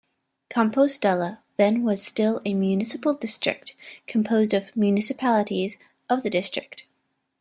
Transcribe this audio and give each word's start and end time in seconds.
Compostela 0.49 1.43
then 1.57 1.83
was 1.83 2.03
still 2.03 2.41
a 2.43 2.55
municipal 2.55 3.13
district 3.13 3.75
composed 4.07 4.51
of 4.51 4.75
municipalities 4.75 5.77
of 6.09 6.23
the 6.23 6.29
district. 6.31 6.87